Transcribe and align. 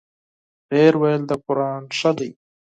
ـ 0.35 0.69
ډېر 0.71 0.93
ویل 1.01 1.21
د 1.27 1.31
قران 1.45 1.83
ښه 1.97 2.11
دی. 2.17 2.29